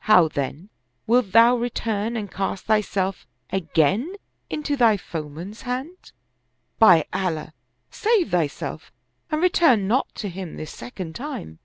How, 0.00 0.28
then, 0.28 0.68
wilt 1.06 1.32
thou 1.32 1.56
return 1.56 2.14
and 2.14 2.30
cast 2.30 2.66
thyself 2.66 3.26
again 3.48 4.16
into 4.50 4.76
thine 4.76 4.98
foeman's 4.98 5.62
hand? 5.62 6.12
By 6.78 7.06
Allah, 7.10 7.54
save 7.90 8.30
thyself 8.32 8.92
and 9.30 9.40
return 9.40 9.88
not 9.88 10.14
to 10.16 10.28
him 10.28 10.58
this 10.58 10.72
second 10.72 11.14
time. 11.14 11.58